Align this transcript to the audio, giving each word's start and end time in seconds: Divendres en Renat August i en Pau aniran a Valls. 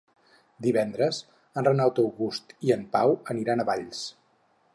Divendres 0.67 1.19
en 1.63 1.69
Renat 1.69 2.01
August 2.05 2.57
i 2.69 2.75
en 2.77 2.87
Pau 2.97 3.15
aniran 3.35 3.63
a 3.63 3.69
Valls. 3.71 4.03